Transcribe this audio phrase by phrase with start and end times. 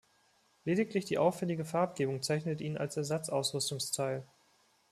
[0.65, 4.25] Lediglich die auffällige Farbgebung kennzeichnet ihn als Ersatz-Ausrüstungsteil.